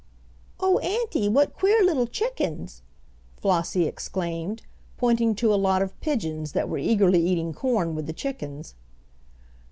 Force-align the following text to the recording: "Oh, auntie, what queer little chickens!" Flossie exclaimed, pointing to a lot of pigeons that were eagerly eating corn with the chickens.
"Oh, 0.59 0.79
auntie, 0.79 1.29
what 1.29 1.53
queer 1.55 1.83
little 1.85 2.07
chickens!" 2.07 2.81
Flossie 3.37 3.85
exclaimed, 3.85 4.63
pointing 4.97 5.35
to 5.35 5.53
a 5.53 5.61
lot 5.61 5.83
of 5.83 6.01
pigeons 6.01 6.53
that 6.53 6.67
were 6.67 6.79
eagerly 6.79 7.23
eating 7.23 7.53
corn 7.53 7.93
with 7.93 8.07
the 8.07 8.13
chickens. 8.13 8.73